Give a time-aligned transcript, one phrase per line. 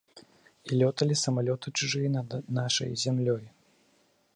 [0.69, 2.29] І лёталі самалёты чужыя над
[2.61, 3.45] нашай зямлёй.